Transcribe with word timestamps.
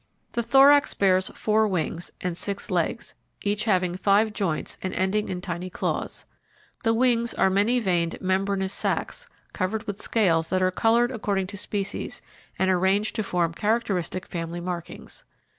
The 0.31 0.41
thorax 0.41 0.95
bears 0.95 1.29
four 1.35 1.67
wings, 1.67 2.09
and 2.21 2.35
six 2.35 2.71
legs, 2.71 3.13
each 3.43 3.65
having 3.65 3.95
five 3.95 4.33
joints 4.33 4.79
and 4.81 4.95
ending 4.95 5.29
in 5.29 5.41
tiny 5.41 5.69
claws. 5.69 6.25
The 6.83 6.91
wings 6.91 7.35
are 7.35 7.51
many 7.51 7.79
veined 7.79 8.19
membranous 8.19 8.73
sacs, 8.73 9.29
covered 9.53 9.85
with 9.85 10.01
scales 10.01 10.49
that 10.49 10.63
are 10.63 10.71
coloured 10.71 11.11
according 11.11 11.45
to 11.53 11.55
species 11.57 12.23
and 12.57 12.71
arranged 12.71 13.15
to 13.17 13.21
form 13.21 13.53
characteristic 13.53 14.25
family 14.25 14.59
markings. 14.59 15.23